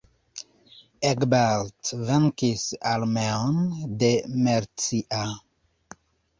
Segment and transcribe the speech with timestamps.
[1.09, 2.65] Egbert venkis
[2.95, 3.61] armeon
[4.03, 4.13] de
[4.51, 5.25] Mercia.